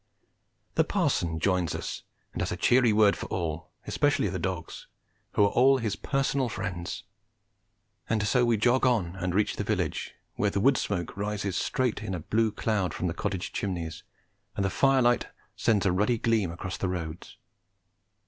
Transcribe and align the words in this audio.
The 0.73 0.83
parson 0.83 1.39
joins 1.39 1.75
us 1.75 2.01
and 2.33 2.41
has 2.41 2.51
a 2.51 2.57
cheery 2.57 2.91
word 2.91 3.15
for 3.15 3.27
all, 3.27 3.69
especially 3.85 4.29
the 4.29 4.39
dogs, 4.39 4.87
who 5.33 5.43
are 5.43 5.49
all 5.51 5.77
his 5.77 5.95
personal 5.95 6.49
friends; 6.49 7.03
and 8.09 8.25
so 8.27 8.43
we 8.43 8.57
jog 8.57 8.83
on 8.83 9.15
and 9.17 9.35
reach 9.35 9.57
the 9.57 9.63
village, 9.63 10.15
where 10.33 10.49
the 10.49 10.59
wood 10.59 10.77
smoke 10.79 11.15
rises 11.15 11.55
straight 11.55 12.01
in 12.01 12.15
a 12.15 12.19
blue 12.19 12.51
cloud 12.51 12.95
from 12.95 13.05
the 13.05 13.13
cottage 13.13 13.53
chimneys, 13.53 14.01
and 14.55 14.65
the 14.65 14.71
fire 14.71 15.03
light 15.03 15.27
sends 15.55 15.85
a 15.85 15.91
ruddy 15.91 16.17
gleam 16.17 16.49
across 16.49 16.77
the 16.77 16.89
roads. 16.89 17.37